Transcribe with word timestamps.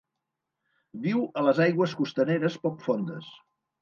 Viu 1.03 1.21
a 1.41 1.45
les 1.49 1.61
aigües 1.67 1.95
costaneres 2.01 2.57
poc 2.65 2.85
fondes. 2.87 3.29